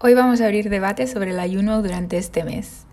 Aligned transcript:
Hoy 0.00 0.14
vamos 0.14 0.40
a 0.40 0.44
abrir 0.44 0.70
debate 0.70 1.08
sobre 1.08 1.32
el 1.32 1.40
ayuno 1.40 1.82
durante 1.82 2.18
este 2.18 2.44
mes. 2.44 2.84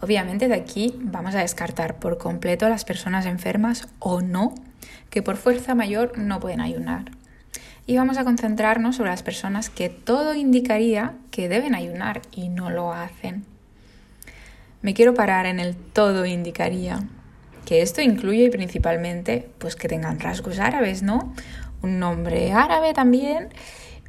Obviamente 0.00 0.46
de 0.46 0.54
aquí 0.54 0.94
vamos 1.00 1.34
a 1.34 1.40
descartar 1.40 1.98
por 1.98 2.16
completo 2.16 2.64
a 2.64 2.68
las 2.68 2.84
personas 2.84 3.26
enfermas 3.26 3.88
o 3.98 4.20
no 4.20 4.54
que 5.10 5.20
por 5.20 5.36
fuerza 5.36 5.74
mayor 5.74 6.16
no 6.16 6.38
pueden 6.38 6.60
ayunar. 6.60 7.10
Y 7.88 7.96
vamos 7.96 8.18
a 8.18 8.24
concentrarnos 8.24 8.94
sobre 8.94 9.10
las 9.10 9.24
personas 9.24 9.68
que 9.68 9.88
todo 9.88 10.36
indicaría 10.36 11.14
que 11.32 11.48
deben 11.48 11.74
ayunar 11.74 12.22
y 12.30 12.50
no 12.50 12.70
lo 12.70 12.92
hacen. 12.92 13.44
Me 14.80 14.94
quiero 14.94 15.12
parar 15.12 15.46
en 15.46 15.58
el 15.58 15.74
todo 15.74 16.24
indicaría, 16.24 17.00
que 17.66 17.82
esto 17.82 18.00
incluye 18.00 18.48
principalmente 18.50 19.50
pues 19.58 19.74
que 19.74 19.88
tengan 19.88 20.20
rasgos 20.20 20.60
árabes, 20.60 21.02
¿no? 21.02 21.34
Un 21.82 21.98
nombre 21.98 22.52
árabe 22.52 22.94
también 22.94 23.48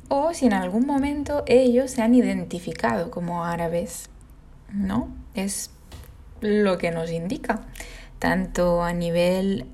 o 0.07 0.33
si 0.33 0.45
en 0.45 0.53
algún 0.53 0.85
momento 0.85 1.43
ellos 1.47 1.91
se 1.91 2.01
han 2.01 2.13
identificado 2.13 3.11
como 3.11 3.45
árabes, 3.45 4.09
¿no? 4.71 5.09
Es 5.33 5.71
lo 6.41 6.77
que 6.77 6.91
nos 6.91 7.11
indica, 7.11 7.61
tanto 8.19 8.83
a 8.83 8.93
nivel 8.93 9.67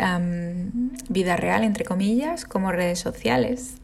vida 1.10 1.36
real, 1.38 1.64
entre 1.64 1.86
comillas, 1.86 2.46
como 2.46 2.72
redes 2.72 3.00
sociales. 3.00 3.76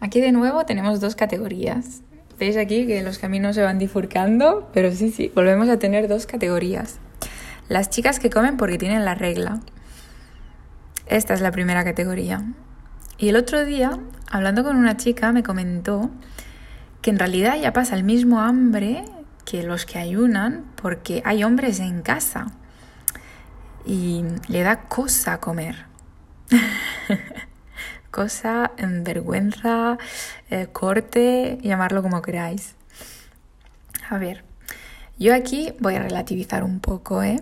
Aquí 0.00 0.20
de 0.20 0.32
nuevo 0.32 0.64
tenemos 0.64 1.00
dos 1.00 1.16
categorías. 1.16 2.02
Veis 2.38 2.56
aquí 2.56 2.86
que 2.86 3.02
los 3.02 3.18
caminos 3.18 3.56
se 3.56 3.62
van 3.62 3.78
difurcando, 3.78 4.70
pero 4.72 4.92
sí, 4.92 5.10
sí, 5.10 5.32
volvemos 5.34 5.68
a 5.68 5.78
tener 5.78 6.06
dos 6.06 6.26
categorías. 6.26 6.98
Las 7.68 7.90
chicas 7.90 8.20
que 8.20 8.30
comen 8.30 8.56
porque 8.56 8.78
tienen 8.78 9.04
la 9.04 9.14
regla. 9.14 9.60
Esta 11.08 11.34
es 11.34 11.40
la 11.40 11.50
primera 11.50 11.84
categoría. 11.84 12.44
Y 13.18 13.28
el 13.28 13.36
otro 13.36 13.64
día, 13.64 13.98
hablando 14.30 14.62
con 14.62 14.76
una 14.76 14.96
chica, 14.96 15.32
me 15.32 15.42
comentó 15.42 16.08
que 17.02 17.10
en 17.10 17.18
realidad 17.18 17.56
ya 17.60 17.72
pasa 17.72 17.96
el 17.96 18.04
mismo 18.04 18.40
hambre 18.40 19.04
que 19.44 19.64
los 19.64 19.86
que 19.86 19.98
ayunan 19.98 20.66
porque 20.80 21.20
hay 21.24 21.42
hombres 21.42 21.80
en 21.80 22.02
casa 22.02 22.46
y 23.84 24.24
le 24.46 24.62
da 24.62 24.82
cosa 24.82 25.40
comer. 25.40 25.86
cosa, 28.12 28.70
vergüenza, 28.78 29.98
eh, 30.50 30.68
corte, 30.72 31.58
llamarlo 31.62 32.02
como 32.02 32.22
queráis. 32.22 32.76
A 34.08 34.18
ver, 34.18 34.44
yo 35.18 35.34
aquí 35.34 35.72
voy 35.80 35.96
a 35.96 36.02
relativizar 36.02 36.62
un 36.62 36.78
poco, 36.78 37.22
¿eh? 37.24 37.40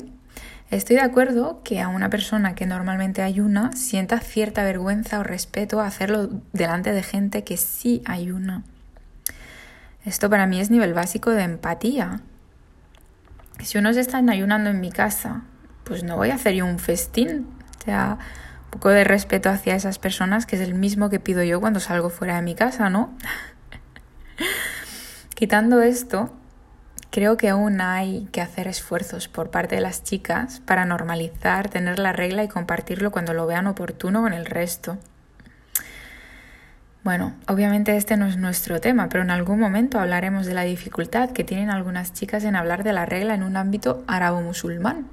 Estoy 0.71 0.97
de 0.97 1.03
acuerdo 1.03 1.61
que 1.63 1.81
a 1.81 1.89
una 1.89 2.11
persona 2.11 2.57
que 2.57 2.67
normalmente 2.67 3.23
ayuna 3.23 3.71
sienta 3.77 4.19
cierta 4.19 4.65
vergüenza 4.65 5.21
o 5.21 5.23
respeto 5.23 5.81
a 5.81 5.87
hacerlo 5.87 6.29
delante 6.53 6.93
de 6.93 7.05
gente 7.05 7.45
que 7.45 7.57
sí 7.57 8.03
ayuna. 8.05 8.65
Esto 10.05 10.29
para 10.29 10.47
mí 10.47 10.61
es 10.61 10.71
nivel 10.71 10.93
básico 10.93 11.31
de 11.31 11.45
empatía. 11.45 12.21
Si 13.63 13.79
unos 13.79 13.97
están 13.97 14.29
ayunando 14.29 14.71
en 14.71 14.81
mi 14.81 14.91
casa, 14.91 15.43
pues 15.85 16.03
no 16.03 16.17
voy 16.17 16.31
a 16.31 16.35
hacer 16.35 16.55
yo 16.55 16.67
un 16.67 16.81
festín. 16.81 17.47
O 17.81 17.85
sea, 17.85 18.19
un 18.65 18.71
poco 18.71 18.89
de 18.89 19.05
respeto 19.05 19.51
hacia 19.51 19.77
esas 19.77 20.01
personas, 20.01 20.47
que 20.47 20.57
es 20.57 20.63
el 20.63 20.75
mismo 20.75 21.11
que 21.11 21.21
pido 21.21 21.45
yo 21.45 21.61
cuando 21.61 21.79
salgo 21.79 22.11
fuera 22.11 22.37
de 22.37 22.43
mi 22.43 22.57
casa, 22.57 22.91
¿no? 22.91 23.17
Quitando 25.35 25.81
esto, 25.81 26.33
Creo 27.11 27.37
que 27.37 27.49
aún 27.49 27.81
hay 27.81 28.29
que 28.33 28.41
hacer 28.41 28.69
esfuerzos 28.69 29.29
por 29.29 29.51
parte 29.51 29.77
de 29.77 29.81
las 29.81 30.03
chicas 30.03 30.61
para 30.67 30.85
normalizar, 30.85 31.69
tener 31.69 31.99
la 31.99 32.13
regla 32.13 32.45
y 32.45 32.49
compartirlo 32.49 33.11
cuando 33.11 33.33
lo 33.33 33.47
vean 33.47 33.67
oportuno 33.67 34.23
con 34.23 34.33
el 34.33 34.47
resto. 34.47 34.99
Bueno, 37.07 37.35
obviamente 37.47 37.97
este 37.97 38.17
no 38.17 38.27
es 38.27 38.37
nuestro 38.37 38.81
tema, 38.81 39.09
pero 39.09 39.23
en 39.23 39.31
algún 39.31 39.61
momento 39.61 40.01
hablaremos 40.01 40.45
de 40.45 40.55
la 40.55 40.63
dificultad 40.63 41.31
que 41.31 41.45
tienen 41.45 41.71
algunas 41.71 42.13
chicas 42.13 42.43
en 42.43 42.57
hablar 42.57 42.83
de 42.83 42.93
la 42.93 43.07
regla 43.07 43.35
en 43.35 43.45
un 43.45 43.57
ámbito 43.57 44.03
árabo-musulmán. 44.09 45.07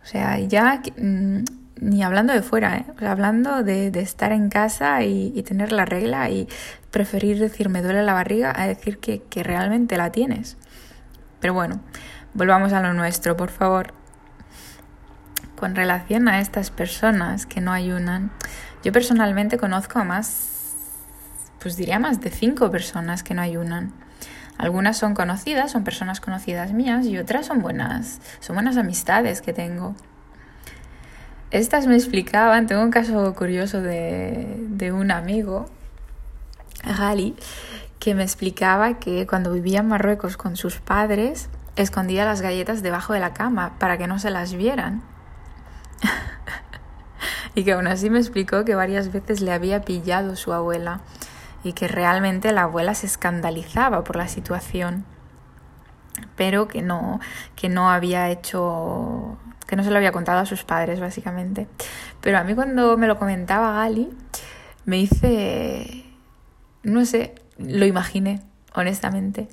O 0.00 0.06
sea, 0.06 0.38
ya 0.38 0.80
mm, 0.96 1.42
ni 1.80 2.02
hablando 2.02 2.32
de 2.32 2.42
fuera, 2.42 2.76
¿eh? 2.76 2.86
hablando 3.06 3.62
de, 3.62 3.88
estar 4.00 4.32
en 4.32 4.48
casa 4.48 5.02
y, 5.02 5.42
tener 5.42 5.72
la 5.72 5.84
regla 5.84 6.30
y 6.30 6.48
preferir 6.90 7.38
decir 7.38 7.68
me 7.68 7.82
duele 7.82 8.02
la 8.02 8.12
barriga 8.12 8.52
a 8.54 8.66
decir 8.66 8.98
que, 8.98 9.22
que 9.22 9.42
realmente 9.42 9.96
la 9.96 10.10
tienes. 10.10 10.56
Pero 11.40 11.54
bueno, 11.54 11.80
volvamos 12.34 12.72
a 12.72 12.80
lo 12.80 12.92
nuestro, 12.94 13.36
por 13.36 13.50
favor. 13.50 13.94
Con 15.56 15.74
relación 15.74 16.28
a 16.28 16.40
estas 16.40 16.70
personas 16.70 17.46
que 17.46 17.60
no 17.60 17.72
ayunan, 17.72 18.30
yo 18.84 18.92
personalmente 18.92 19.58
conozco 19.58 19.98
a 19.98 20.04
más, 20.04 20.74
pues 21.58 21.76
diría 21.76 21.98
más 21.98 22.20
de 22.20 22.30
cinco 22.30 22.70
personas 22.70 23.22
que 23.22 23.34
no 23.34 23.42
ayunan. 23.42 23.92
Algunas 24.56 24.96
son 24.96 25.14
conocidas, 25.14 25.70
son 25.72 25.84
personas 25.84 26.20
conocidas 26.20 26.72
mías 26.72 27.06
y 27.06 27.18
otras 27.18 27.46
son 27.46 27.60
buenas, 27.60 28.20
son 28.40 28.56
buenas 28.56 28.76
amistades 28.76 29.40
que 29.40 29.52
tengo. 29.52 29.94
Estas 31.50 31.86
me 31.86 31.94
explicaban, 31.94 32.66
tengo 32.66 32.82
un 32.82 32.90
caso 32.90 33.34
curioso 33.34 33.80
de, 33.80 34.92
un 34.92 35.10
amigo, 35.10 35.64
Gali, 36.84 37.34
que 37.98 38.14
me 38.14 38.22
explicaba 38.22 38.98
que 38.98 39.26
cuando 39.26 39.52
vivía 39.52 39.80
en 39.80 39.88
Marruecos 39.88 40.36
con 40.36 40.56
sus 40.56 40.76
padres, 40.80 41.48
escondía 41.76 42.26
las 42.26 42.42
galletas 42.42 42.82
debajo 42.82 43.14
de 43.14 43.20
la 43.20 43.32
cama 43.32 43.78
para 43.78 43.96
que 43.96 44.06
no 44.06 44.18
se 44.18 44.28
las 44.28 44.52
vieran. 44.52 45.02
y 47.54 47.64
que 47.64 47.72
aún 47.72 47.86
así 47.86 48.10
me 48.10 48.18
explicó 48.18 48.66
que 48.66 48.74
varias 48.74 49.10
veces 49.10 49.40
le 49.40 49.52
había 49.52 49.80
pillado 49.80 50.36
su 50.36 50.52
abuela 50.52 51.00
y 51.64 51.72
que 51.72 51.88
realmente 51.88 52.52
la 52.52 52.64
abuela 52.64 52.94
se 52.94 53.06
escandalizaba 53.06 54.04
por 54.04 54.16
la 54.16 54.28
situación, 54.28 55.06
pero 56.36 56.68
que 56.68 56.82
no, 56.82 57.20
que 57.56 57.70
no 57.70 57.90
había 57.90 58.28
hecho 58.28 59.38
que 59.68 59.76
no 59.76 59.84
se 59.84 59.90
lo 59.90 59.98
había 59.98 60.12
contado 60.12 60.40
a 60.40 60.46
sus 60.46 60.64
padres, 60.64 60.98
básicamente. 60.98 61.68
Pero 62.22 62.38
a 62.38 62.42
mí 62.42 62.54
cuando 62.54 62.96
me 62.96 63.06
lo 63.06 63.18
comentaba 63.18 63.74
Gali, 63.74 64.08
me 64.86 64.98
hice, 64.98 66.06
no 66.82 67.04
sé, 67.04 67.34
lo 67.58 67.84
imaginé, 67.84 68.40
honestamente. 68.74 69.46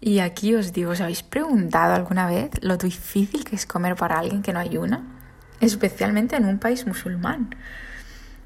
Y 0.00 0.18
aquí 0.18 0.56
os 0.56 0.72
digo, 0.72 0.90
¿os 0.90 1.00
habéis 1.00 1.22
preguntado 1.22 1.94
alguna 1.94 2.26
vez 2.26 2.50
lo 2.60 2.76
difícil 2.76 3.44
que 3.44 3.54
es 3.54 3.64
comer 3.64 3.94
para 3.94 4.18
alguien 4.18 4.42
que 4.42 4.52
no 4.52 4.58
ayuna? 4.58 5.04
Especialmente 5.60 6.34
en 6.34 6.46
un 6.46 6.58
país 6.58 6.84
musulmán. 6.84 7.54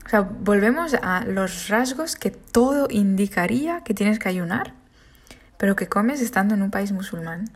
O 0.04 0.08
sea, 0.10 0.20
volvemos 0.20 0.92
a 0.92 1.24
los 1.24 1.68
rasgos 1.68 2.14
que 2.14 2.30
todo 2.30 2.88
indicaría 2.90 3.80
que 3.80 3.94
tienes 3.94 4.18
que 4.18 4.28
ayunar, 4.28 4.74
pero 5.56 5.76
que 5.76 5.88
comes 5.88 6.20
estando 6.20 6.54
en 6.54 6.60
un 6.60 6.70
país 6.70 6.92
musulmán. 6.92 7.46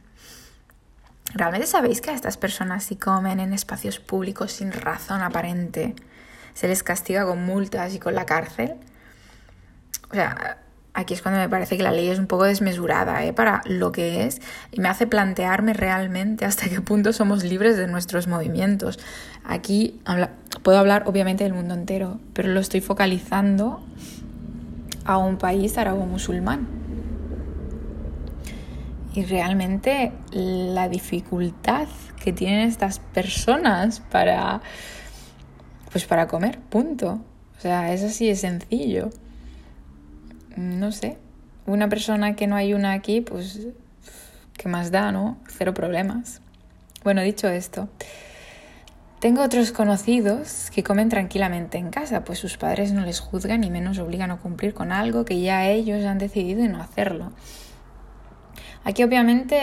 ¿Realmente 1.34 1.66
sabéis 1.66 2.00
que 2.00 2.10
a 2.10 2.14
estas 2.14 2.36
personas 2.36 2.84
si 2.84 2.96
comen 2.96 3.38
en 3.38 3.52
espacios 3.52 4.00
públicos 4.00 4.52
sin 4.52 4.72
razón 4.72 5.22
aparente 5.22 5.94
se 6.54 6.66
les 6.66 6.82
castiga 6.82 7.24
con 7.24 7.44
multas 7.44 7.94
y 7.94 7.98
con 7.98 8.14
la 8.14 8.26
cárcel? 8.26 8.74
O 10.10 10.14
sea, 10.14 10.58
aquí 10.92 11.14
es 11.14 11.22
cuando 11.22 11.40
me 11.40 11.48
parece 11.48 11.76
que 11.76 11.84
la 11.84 11.92
ley 11.92 12.08
es 12.08 12.18
un 12.18 12.26
poco 12.26 12.44
desmesurada 12.44 13.24
¿eh? 13.24 13.32
para 13.32 13.62
lo 13.64 13.92
que 13.92 14.26
es 14.26 14.40
y 14.72 14.80
me 14.80 14.88
hace 14.88 15.06
plantearme 15.06 15.72
realmente 15.72 16.44
hasta 16.44 16.68
qué 16.68 16.80
punto 16.80 17.12
somos 17.12 17.44
libres 17.44 17.76
de 17.76 17.86
nuestros 17.86 18.26
movimientos. 18.26 18.98
Aquí 19.44 20.00
puedo 20.64 20.78
hablar 20.78 21.04
obviamente 21.06 21.44
del 21.44 21.54
mundo 21.54 21.74
entero, 21.74 22.18
pero 22.34 22.48
lo 22.48 22.58
estoy 22.58 22.80
focalizando 22.80 23.80
a 25.04 25.16
un 25.16 25.38
país 25.38 25.78
árabo-musulmán 25.78 26.79
y 29.14 29.24
realmente 29.24 30.12
la 30.32 30.88
dificultad 30.88 31.88
que 32.22 32.32
tienen 32.32 32.68
estas 32.68 32.98
personas 32.98 34.00
para 34.00 34.60
pues 35.90 36.04
para 36.04 36.28
comer, 36.28 36.60
punto. 36.60 37.20
O 37.58 37.60
sea, 37.60 37.92
es 37.92 38.02
así 38.02 38.28
de 38.28 38.36
sencillo. 38.36 39.10
No 40.56 40.92
sé. 40.92 41.18
Una 41.66 41.88
persona 41.88 42.36
que 42.36 42.46
no 42.46 42.56
hay 42.56 42.74
una 42.74 42.92
aquí, 42.92 43.20
pues 43.20 43.66
¿qué 44.56 44.68
más 44.68 44.90
da, 44.90 45.12
no? 45.12 45.38
Cero 45.48 45.74
problemas. 45.74 46.40
Bueno, 47.02 47.22
dicho 47.22 47.48
esto, 47.48 47.88
tengo 49.20 49.42
otros 49.42 49.72
conocidos 49.72 50.70
que 50.70 50.82
comen 50.82 51.08
tranquilamente 51.08 51.78
en 51.78 51.90
casa, 51.90 52.24
pues 52.24 52.38
sus 52.38 52.56
padres 52.56 52.92
no 52.92 53.02
les 53.02 53.20
juzgan 53.20 53.60
ni 53.62 53.70
menos 53.70 53.98
obligan 53.98 54.30
a 54.30 54.38
cumplir 54.38 54.74
con 54.74 54.92
algo 54.92 55.24
que 55.24 55.40
ya 55.40 55.68
ellos 55.68 56.04
han 56.04 56.18
decidido 56.18 56.66
no 56.68 56.80
hacerlo. 56.80 57.32
Aquí 58.82 59.02
obviamente 59.02 59.56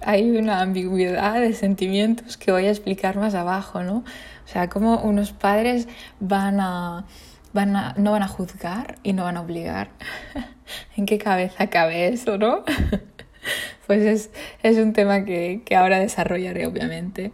hay 0.00 0.30
una 0.30 0.62
ambigüedad 0.62 1.40
de 1.40 1.52
sentimientos 1.52 2.38
que 2.38 2.52
voy 2.52 2.66
a 2.66 2.70
explicar 2.70 3.16
más 3.16 3.34
abajo, 3.34 3.82
¿no? 3.82 3.98
O 3.98 4.48
sea, 4.50 4.70
como 4.70 5.02
unos 5.02 5.32
padres 5.32 5.88
van 6.20 6.58
a, 6.58 7.04
van 7.52 7.76
a, 7.76 7.94
no 7.98 8.12
van 8.12 8.22
a 8.22 8.28
juzgar 8.28 8.96
y 9.02 9.12
no 9.12 9.24
van 9.24 9.36
a 9.36 9.42
obligar. 9.42 9.90
¿En 10.96 11.04
qué 11.04 11.18
cabeza 11.18 11.68
cabe 11.68 12.08
eso, 12.08 12.38
no? 12.38 12.64
pues 13.86 14.02
es, 14.02 14.30
es 14.62 14.78
un 14.78 14.94
tema 14.94 15.26
que, 15.26 15.62
que 15.66 15.76
ahora 15.76 15.98
desarrollaré, 15.98 16.66
obviamente. 16.66 17.32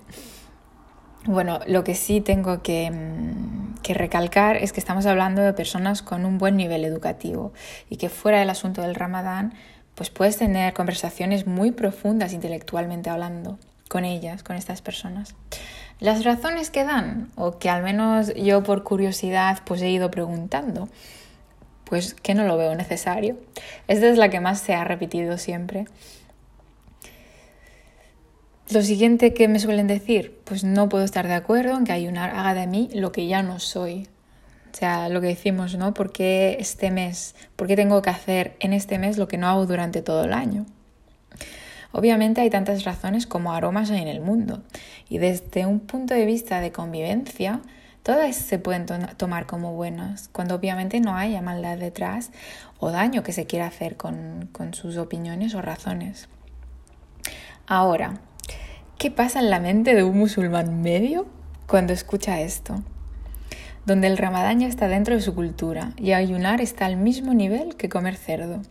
Bueno, 1.26 1.61
lo 1.69 1.85
que 1.85 1.94
sí 1.94 2.20
tengo 2.20 2.62
que, 2.62 2.93
que 3.82 3.94
recalcar 3.94 4.56
es 4.56 4.73
que 4.73 4.81
estamos 4.81 5.06
hablando 5.06 5.40
de 5.40 5.52
personas 5.52 6.02
con 6.02 6.25
un 6.25 6.38
buen 6.38 6.56
nivel 6.56 6.85
educativo 6.85 7.52
y 7.88 7.97
que 7.97 8.08
fuera 8.08 8.40
del 8.40 8.50
asunto 8.50 8.82
del 8.82 8.94
ramadán, 8.94 9.55
pues 9.94 10.11
puedes 10.11 10.37
tener 10.37 10.73
conversaciones 10.75 11.46
muy 11.46 11.70
profundas 11.70 12.32
intelectualmente 12.32 13.11
hablando 13.11 13.58
con 13.88 14.05
ellas, 14.05 14.43
con 14.43 14.56
estas 14.56 14.82
personas. 14.82 15.35
Las 16.00 16.25
razones 16.25 16.70
que 16.70 16.85
dan, 16.85 17.31
o 17.37 17.58
que 17.58 17.70
al 17.70 17.82
menos 17.82 18.35
yo 18.35 18.62
por 18.62 18.82
curiosidad 18.82 19.61
pues 19.64 19.81
he 19.82 19.91
ido 19.91 20.11
preguntando, 20.11 20.88
pues 21.85 22.14
que 22.14 22.35
no 22.35 22.44
lo 22.44 22.56
veo 22.56 22.75
necesario. 22.75 23.37
Esta 23.87 24.08
es 24.08 24.19
la 24.19 24.31
que 24.31 24.41
más 24.41 24.61
se 24.61 24.75
ha 24.75 24.85
repetido 24.85 25.38
siempre. 25.38 25.87
Lo 28.70 28.82
siguiente 28.82 29.35
que 29.35 29.47
me 29.47 29.61
suelen 29.61 29.87
decir, 29.87 30.40
pues 30.44 30.64
no 30.64 30.88
puedo 30.88 31.05
estar 31.05 31.29
de 31.29 31.35
acuerdo 31.35 31.76
en 31.76 31.85
que 31.85 31.93
ayunar 31.93 32.31
haga 32.31 32.55
de 32.55 32.67
mí 32.67 32.88
lo 32.94 33.12
que 33.12 33.26
ya 33.26 33.43
no 33.43 33.61
soy. 33.61 34.08
O 34.75 34.76
sea, 34.76 35.09
lo 35.09 35.21
que 35.21 35.29
decimos, 35.29 35.76
¿no? 35.76 35.94
¿Por 35.94 36.11
qué 36.11 36.56
este 36.59 36.91
mes? 36.91 37.37
¿Por 37.55 37.69
qué 37.69 37.76
tengo 37.76 38.03
que 38.03 38.11
hacer 38.11 38.56
en 38.59 38.73
este 38.73 38.99
mes 38.99 39.19
lo 39.19 39.29
que 39.29 39.38
no 39.38 39.47
hago 39.47 39.67
durante 39.67 40.03
todo 40.03 40.25
el 40.25 40.32
año? 40.32 40.67
Obviamente 41.93 42.41
hay 42.41 42.50
tantas 42.50 42.82
razones 42.82 43.29
como 43.29 43.53
aromas 43.53 43.93
hay 43.93 44.03
en 44.03 44.09
el 44.09 44.21
mundo 44.21 44.65
y 45.09 45.19
desde 45.19 45.65
un 45.65 45.79
punto 45.79 46.12
de 46.12 46.26
vista 46.26 46.61
de 46.61 46.73
convivencia, 46.73 47.61
todas 48.03 48.35
se 48.35 48.59
pueden 48.59 48.85
tomar 49.17 49.47
como 49.47 49.75
buenas, 49.75 50.29
cuando 50.32 50.56
obviamente 50.56 50.99
no 50.99 51.17
haya 51.17 51.41
maldad 51.41 51.79
detrás 51.79 52.32
o 52.81 52.91
daño 52.91 53.23
que 53.23 53.32
se 53.32 53.47
quiera 53.47 53.69
hacer 53.69 53.97
con, 53.97 54.49
con 54.50 54.75
sus 54.75 54.97
opiniones 54.97 55.55
o 55.55 55.62
razones. 55.62 56.29
Ahora, 57.69 58.19
¿qué 58.99 59.12
pasa 59.12 59.38
en 59.38 59.50
la 59.50 59.61
mente 59.61 59.94
de 59.94 60.03
un 60.03 60.19
musulmán 60.19 60.82
medio 60.82 61.29
cuando 61.69 61.93
escucha 61.93 62.41
esto? 62.41 62.82
Donde 63.87 64.07
el 64.07 64.17
ramadán 64.17 64.61
ya 64.61 64.67
está 64.67 64.89
dentro 64.89 65.15
de 65.15 65.21
su 65.21 65.35
cultura 65.35 65.93
y 65.97 66.13
ayunar 66.13 66.61
está 66.61 66.87
al 66.87 66.97
mismo 66.97 67.35
nivel 67.35 67.77
que 67.77 67.89
comer 67.89 68.17
cerdo 68.17 68.63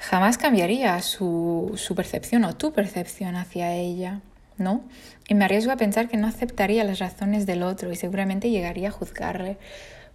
jamás 0.00 0.38
cambiaría 0.38 1.00
su, 1.02 1.78
percepción 1.94 2.44
o 2.44 2.56
tu 2.56 2.72
percepción 2.72 3.36
hacia 3.36 3.74
ella, 3.74 4.20
¿no? 4.56 4.82
Y 5.28 5.34
me 5.34 5.44
arriesgo 5.44 5.72
a 5.72 5.76
pensar 5.76 6.08
que 6.08 6.16
no 6.16 6.26
aceptaría 6.26 6.82
las 6.84 6.98
razones 6.98 7.46
del 7.46 7.62
otro 7.62 7.92
y 7.92 7.96
seguramente 7.96 8.50
llegaría 8.50 8.88
a 8.88 8.92
juzgarle. 8.92 9.58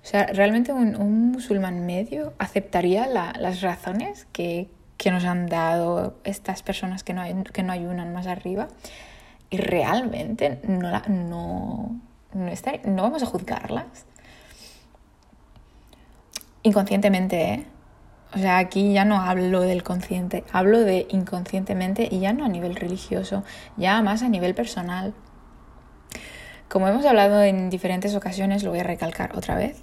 O 0.03 0.07
sea, 0.07 0.25
¿realmente 0.25 0.73
un, 0.73 1.31
musulmán 1.31 1.85
medio 1.85 2.33
aceptaría 2.39 3.07
las 3.07 3.61
razones 3.61 4.27
que, 4.33 4.69
nos 5.05 5.23
han 5.23 5.45
dado 5.45 6.17
estas 6.23 6.63
personas 6.63 7.03
que 7.03 7.13
no, 7.13 7.23
que 7.53 7.63
no 7.63 7.71
ayunan 7.71 8.11
más 8.11 8.25
arriba? 8.25 8.67
Y 9.51 9.57
realmente 9.57 10.59
no, 10.67 10.99
no, 11.07 12.01
no, 12.35 12.51
no 12.85 13.03
vamos 13.03 13.23
a 13.23 13.25
juzgarlas. 13.25 14.05
Inconscientemente, 16.63 17.53
¿eh? 17.53 17.65
O 18.33 18.37
sea, 18.37 18.57
aquí 18.57 18.91
ya 18.91 19.05
no 19.05 19.21
hablo 19.21 19.61
del 19.61 19.83
consciente, 19.83 20.43
hablo 20.51 20.79
de 20.79 21.07
inconscientemente 21.09 22.09
y 22.11 22.19
ya 22.19 22.33
no 22.33 22.43
a 22.43 22.49
nivel 22.49 22.75
religioso, 22.75 23.43
ya 23.77 24.01
más 24.01 24.23
a 24.23 24.29
nivel 24.29 24.53
personal. 24.53 25.13
Como 26.67 26.89
hemos 26.89 27.05
hablado 27.05 27.43
en 27.43 27.69
diferentes 27.69 28.13
ocasiones, 28.15 28.63
lo 28.63 28.71
voy 28.71 28.79
a 28.79 28.83
recalcar 28.83 29.37
otra 29.37 29.55
vez, 29.55 29.77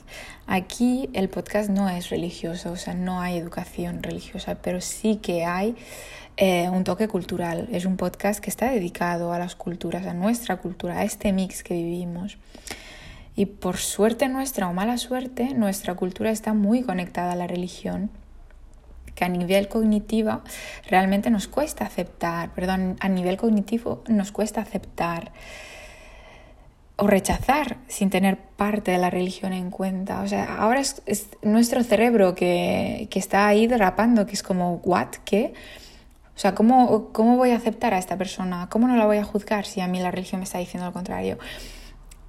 aquí 0.47 1.09
el 1.15 1.31
podcast 1.31 1.71
no 1.71 1.89
es 1.89 2.11
religioso, 2.11 2.73
o 2.73 2.77
sea, 2.77 2.93
no 2.93 3.23
hay 3.23 3.39
educación 3.39 4.03
religiosa, 4.03 4.57
pero 4.57 4.83
sí 4.83 5.17
que 5.17 5.47
hay 5.47 5.75
eh, 6.37 6.69
un 6.69 6.85
toque 6.85 7.09
cultural. 7.09 7.69
Es 7.73 7.85
un 7.85 7.97
podcast 7.97 8.41
que 8.41 8.51
está 8.51 8.71
dedicado 8.71 9.33
a 9.33 9.39
las 9.39 9.55
culturas, 9.55 10.07
a 10.07 10.15
nuestra 10.15 10.57
cultura, 10.57 10.99
a 10.99 11.05
este 11.05 11.33
mix 11.33 11.63
que 11.63 11.75
vivimos. 11.75 12.39
Y 13.37 13.47
por 13.47 13.77
suerte 13.77 14.29
nuestra 14.29 14.69
o 14.69 14.73
mala 14.73 14.99
suerte, 14.99 15.55
nuestra 15.55 15.95
cultura 15.95 16.31
está 16.31 16.53
muy 16.53 16.83
conectada 16.83 17.33
a 17.33 17.37
la 17.37 17.47
religión 17.47 18.11
que 19.15 19.25
a 19.25 19.29
nivel 19.29 19.69
cognitivo 19.69 20.41
realmente 20.89 21.31
nos 21.31 21.49
cuesta 21.49 21.85
aceptar, 21.85 22.51
perdón, 22.55 22.97
a 23.01 23.09
nivel 23.09 23.37
cognitivo 23.37 24.03
nos 24.09 24.33
cuesta 24.33 24.63
aceptar 24.63 25.33
o 26.97 27.07
rechazar 27.07 27.79
sin 27.89 28.11
tener 28.11 28.39
parte 28.39 28.91
de 28.91 28.99
la 28.99 29.11
religión 29.11 29.53
en 29.53 29.71
cuenta. 29.71 30.23
O 30.23 30.29
sea, 30.29 30.57
ahora 30.57 30.81
es, 30.81 31.03
nuestro 31.43 31.83
cerebro 31.83 32.35
que, 32.35 33.09
que, 33.11 33.19
está 33.19 33.47
ahí 33.47 33.67
derrapando, 33.67 34.27
que 34.27 34.33
es 34.33 34.43
como, 34.43 34.77
¿what? 34.85 35.09
¿Qué? 35.25 35.53
O 36.43 36.45
sea, 36.45 36.57
¿cómo, 36.57 37.13
¿cómo 37.13 37.37
voy 37.37 37.53
a 37.53 37.57
aceptar 37.57 37.95
a 37.95 37.99
esta 37.99 38.19
persona? 38.19 38.67
¿Cómo 38.69 38.89
no 38.89 38.97
la 38.97 39.07
voy 39.07 39.19
a 39.19 39.23
juzgar 39.23 39.65
si 39.65 39.81
a 39.81 39.87
mí 39.87 40.01
la 40.01 40.11
religión 40.11 40.41
me 40.41 40.45
está 40.45 40.59
diciendo 40.59 40.85
lo 40.85 40.93
contrario? 40.93 41.39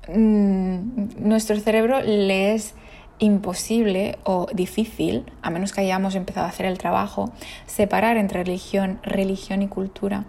Mm, 0.07 1.27
nuestro 1.27 1.60
cerebro 1.60 2.00
le 2.00 2.54
es 2.54 2.75
imposible 3.18 4.19
o 4.24 4.45
difícil, 4.54 5.25
a 5.42 5.50
menos 5.50 5.74
que 5.74 5.81
hayamos 5.81 6.13
empezado 6.13 6.45
a 6.45 6.50
hacer 6.50 6.68
el 6.68 6.77
trabajo, 6.77 7.33
separar 7.65 8.18
entre 8.18 8.44
religión, 8.44 9.00
religión 9.01 9.63
y 9.63 9.68
cultura. 9.68 10.25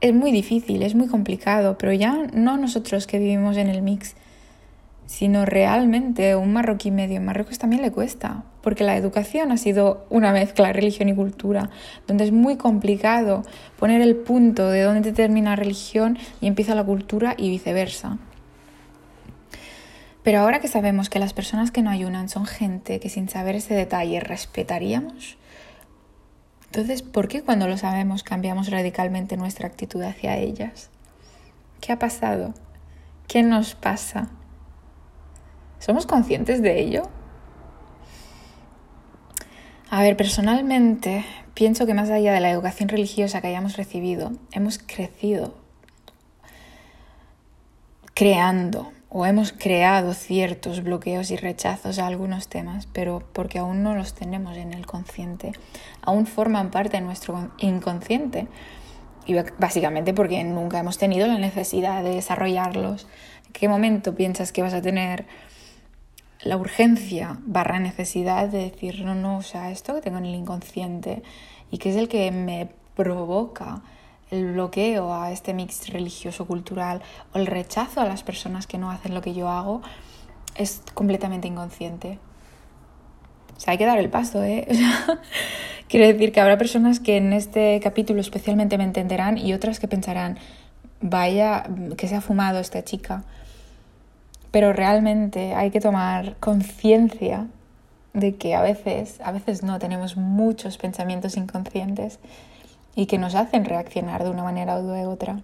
Es 0.00 0.12
muy 0.12 0.32
difícil, 0.32 0.82
es 0.82 0.96
muy 0.96 1.06
complicado, 1.06 1.78
pero 1.78 1.92
ya 1.92 2.26
no 2.32 2.56
nosotros 2.56 3.06
que 3.06 3.20
vivimos 3.20 3.56
en 3.56 3.68
el 3.68 3.82
mix, 3.82 4.16
sino 5.06 5.44
realmente 5.44 6.36
un 6.36 6.52
marroquí 6.52 6.90
medio 6.90 7.16
en 7.16 7.24
Marruecos 7.24 7.58
también 7.58 7.82
le 7.82 7.92
cuesta, 7.92 8.44
porque 8.60 8.84
la 8.84 8.96
educación 8.96 9.52
ha 9.52 9.56
sido 9.56 10.06
una 10.10 10.32
mezcla 10.32 10.72
religión 10.72 11.08
y 11.08 11.14
cultura, 11.14 11.70
donde 12.06 12.24
es 12.24 12.32
muy 12.32 12.56
complicado 12.56 13.42
poner 13.78 14.00
el 14.02 14.16
punto 14.16 14.68
de 14.68 14.82
dónde 14.82 15.12
termina 15.12 15.50
la 15.50 15.56
religión 15.56 16.18
y 16.40 16.48
empieza 16.48 16.74
la 16.74 16.84
cultura 16.84 17.34
y 17.38 17.48
viceversa. 17.48 18.18
Pero 20.22 20.40
ahora 20.40 20.58
que 20.58 20.66
sabemos 20.66 21.08
que 21.08 21.20
las 21.20 21.32
personas 21.32 21.70
que 21.70 21.82
no 21.82 21.90
ayunan 21.90 22.28
son 22.28 22.46
gente 22.46 22.98
que 22.98 23.08
sin 23.08 23.28
saber 23.28 23.54
ese 23.54 23.74
detalle 23.74 24.18
respetaríamos, 24.18 25.38
entonces, 26.66 27.00
¿por 27.02 27.28
qué 27.28 27.42
cuando 27.42 27.68
lo 27.68 27.78
sabemos 27.78 28.22
cambiamos 28.22 28.70
radicalmente 28.70 29.36
nuestra 29.36 29.66
actitud 29.66 30.02
hacia 30.02 30.36
ellas? 30.36 30.90
¿Qué 31.80 31.92
ha 31.92 31.98
pasado? 31.98 32.52
¿Qué 33.28 33.42
nos 33.42 33.74
pasa? 33.74 34.28
¿Somos 35.86 36.04
conscientes 36.04 36.62
de 36.62 36.80
ello? 36.80 37.04
A 39.88 40.02
ver, 40.02 40.16
personalmente 40.16 41.24
pienso 41.54 41.86
que 41.86 41.94
más 41.94 42.10
allá 42.10 42.32
de 42.32 42.40
la 42.40 42.50
educación 42.50 42.88
religiosa 42.88 43.40
que 43.40 43.46
hayamos 43.46 43.76
recibido, 43.76 44.32
hemos 44.50 44.78
crecido 44.78 45.54
creando 48.14 48.90
o 49.10 49.26
hemos 49.26 49.52
creado 49.52 50.12
ciertos 50.12 50.82
bloqueos 50.82 51.30
y 51.30 51.36
rechazos 51.36 52.00
a 52.00 52.08
algunos 52.08 52.48
temas, 52.48 52.88
pero 52.92 53.22
porque 53.32 53.60
aún 53.60 53.84
no 53.84 53.94
los 53.94 54.12
tenemos 54.12 54.56
en 54.56 54.74
el 54.74 54.86
consciente, 54.86 55.52
aún 56.02 56.26
forman 56.26 56.72
parte 56.72 56.96
de 56.96 57.04
nuestro 57.04 57.52
inconsciente 57.58 58.48
y 59.24 59.36
básicamente 59.58 60.12
porque 60.14 60.42
nunca 60.42 60.80
hemos 60.80 60.98
tenido 60.98 61.28
la 61.28 61.38
necesidad 61.38 62.02
de 62.02 62.10
desarrollarlos. 62.10 63.06
¿En 63.46 63.52
qué 63.52 63.68
momento 63.68 64.16
piensas 64.16 64.50
que 64.50 64.62
vas 64.62 64.74
a 64.74 64.82
tener 64.82 65.26
la 66.46 66.56
urgencia 66.56 67.38
barra 67.44 67.78
necesidad 67.78 68.48
de 68.48 68.70
decir, 68.70 69.04
no, 69.04 69.14
no, 69.14 69.38
o 69.38 69.42
sea, 69.42 69.70
esto 69.70 69.94
que 69.94 70.00
tengo 70.00 70.18
en 70.18 70.26
el 70.26 70.34
inconsciente 70.34 71.22
y 71.70 71.78
que 71.78 71.90
es 71.90 71.96
el 71.96 72.08
que 72.08 72.30
me 72.30 72.68
provoca 72.94 73.82
el 74.30 74.52
bloqueo 74.52 75.14
a 75.14 75.30
este 75.32 75.54
mix 75.54 75.88
religioso-cultural 75.88 77.02
o 77.32 77.38
el 77.38 77.46
rechazo 77.46 78.00
a 78.00 78.04
las 78.04 78.22
personas 78.22 78.66
que 78.66 78.78
no 78.78 78.90
hacen 78.90 79.14
lo 79.14 79.22
que 79.22 79.34
yo 79.34 79.48
hago 79.48 79.82
es 80.56 80.82
completamente 80.94 81.48
inconsciente. 81.48 82.18
O 83.56 83.60
sea, 83.60 83.72
hay 83.72 83.78
que 83.78 83.86
dar 83.86 83.98
el 83.98 84.10
paso, 84.10 84.42
¿eh? 84.42 84.66
quiero 85.88 86.06
decir 86.06 86.32
que 86.32 86.40
habrá 86.40 86.58
personas 86.58 87.00
que 87.00 87.16
en 87.16 87.32
este 87.32 87.80
capítulo 87.80 88.20
especialmente 88.20 88.78
me 88.78 88.84
entenderán 88.84 89.38
y 89.38 89.52
otras 89.52 89.80
que 89.80 89.88
pensarán, 89.88 90.38
vaya, 91.00 91.64
que 91.96 92.08
se 92.08 92.16
ha 92.16 92.20
fumado 92.20 92.58
esta 92.58 92.84
chica. 92.84 93.24
Pero 94.50 94.72
realmente 94.72 95.54
hay 95.54 95.70
que 95.70 95.80
tomar 95.80 96.36
conciencia 96.36 97.46
de 98.12 98.36
que 98.36 98.54
a 98.54 98.62
veces, 98.62 99.20
a 99.22 99.32
veces 99.32 99.62
no, 99.62 99.78
tenemos 99.78 100.16
muchos 100.16 100.78
pensamientos 100.78 101.36
inconscientes 101.36 102.18
y 102.94 103.06
que 103.06 103.18
nos 103.18 103.34
hacen 103.34 103.64
reaccionar 103.64 104.24
de 104.24 104.30
una 104.30 104.42
manera 104.42 104.78
u 104.78 104.86
de 104.86 105.06
otra. 105.06 105.40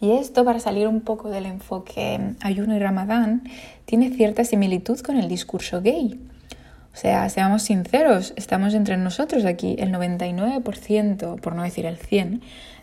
Y 0.00 0.12
esto, 0.12 0.44
para 0.44 0.60
salir 0.60 0.88
un 0.88 1.00
poco 1.00 1.28
del 1.30 1.46
enfoque 1.46 2.34
ayuno 2.40 2.76
y 2.76 2.78
ramadán, 2.78 3.44
tiene 3.84 4.10
cierta 4.10 4.44
similitud 4.44 5.00
con 5.00 5.16
el 5.16 5.28
discurso 5.28 5.80
gay. 5.80 6.20
O 6.92 6.98
sea, 6.98 7.28
seamos 7.28 7.62
sinceros, 7.62 8.32
estamos 8.36 8.72
entre 8.72 8.96
nosotros 8.96 9.44
aquí. 9.44 9.76
El 9.78 9.92
99%, 9.92 11.40
por 11.40 11.54
no 11.54 11.62
decir 11.62 11.84
el 11.84 11.98
100%, 11.98 12.40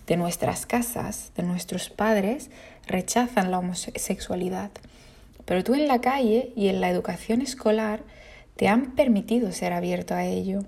de 0.08 0.18
nuestras 0.18 0.66
casas, 0.66 1.32
de 1.36 1.44
nuestros 1.44 1.90
padres, 1.90 2.50
rechazan 2.88 3.52
la 3.52 3.60
homosexualidad. 3.60 4.72
Pero 5.46 5.64
tú 5.64 5.74
en 5.74 5.88
la 5.88 6.02
calle 6.02 6.52
y 6.56 6.68
en 6.68 6.82
la 6.82 6.90
educación 6.90 7.42
escolar 7.42 8.02
te 8.56 8.68
han 8.68 8.92
permitido 8.92 9.52
ser 9.52 9.74
abierto 9.74 10.14
a 10.14 10.26
ello. 10.26 10.64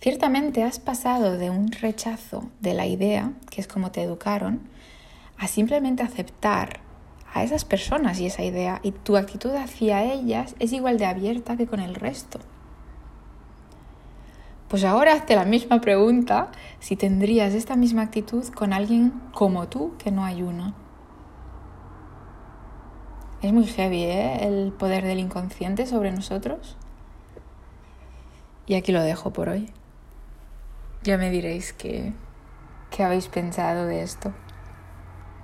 Ciertamente 0.00 0.64
has 0.64 0.80
pasado 0.80 1.38
de 1.38 1.50
un 1.50 1.70
rechazo 1.70 2.50
de 2.60 2.74
la 2.74 2.86
idea, 2.86 3.32
que 3.50 3.60
es 3.60 3.68
como 3.68 3.92
te 3.92 4.02
educaron, 4.02 4.60
a 5.38 5.46
simplemente 5.46 6.02
aceptar 6.02 6.80
a 7.32 7.44
esas 7.44 7.64
personas 7.64 8.20
y 8.20 8.26
esa 8.26 8.42
idea 8.42 8.80
y 8.82 8.92
tu 8.92 9.16
actitud 9.16 9.54
hacia 9.54 10.04
ellas 10.12 10.54
es 10.58 10.72
igual 10.72 10.98
de 10.98 11.06
abierta 11.06 11.56
que 11.56 11.66
con 11.66 11.80
el 11.80 11.94
resto. 11.94 12.40
Pues 14.72 14.84
ahora 14.84 15.12
hazte 15.12 15.36
la 15.36 15.44
misma 15.44 15.82
pregunta 15.82 16.50
si 16.80 16.96
tendrías 16.96 17.52
esta 17.52 17.76
misma 17.76 18.00
actitud 18.00 18.42
con 18.54 18.72
alguien 18.72 19.12
como 19.34 19.68
tú 19.68 19.92
que 19.98 20.10
no 20.10 20.24
ayuna. 20.24 20.72
Es 23.42 23.52
muy 23.52 23.66
heavy, 23.66 24.04
¿eh? 24.04 24.46
El 24.46 24.72
poder 24.72 25.04
del 25.04 25.18
inconsciente 25.18 25.84
sobre 25.84 26.10
nosotros. 26.10 26.78
Y 28.66 28.76
aquí 28.76 28.92
lo 28.92 29.02
dejo 29.02 29.30
por 29.30 29.50
hoy. 29.50 29.70
Ya 31.02 31.18
me 31.18 31.28
diréis 31.28 31.74
qué, 31.74 32.14
qué 32.90 33.02
habéis 33.02 33.28
pensado 33.28 33.84
de 33.84 34.00
esto. 34.00 34.32